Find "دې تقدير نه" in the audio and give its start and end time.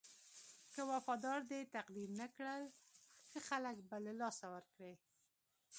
1.51-2.27